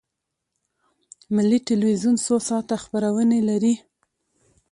[1.35, 3.73] ملي تلویزیون څو ساعته خپرونې لري؟